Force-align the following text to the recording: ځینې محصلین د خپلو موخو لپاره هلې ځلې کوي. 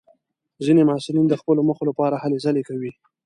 ځینې 0.65 0.81
محصلین 0.89 1.25
د 1.29 1.33
خپلو 1.41 1.61
موخو 1.67 1.83
لپاره 1.89 2.21
هلې 2.23 2.37
ځلې 2.45 2.61
کوي. 2.69 2.91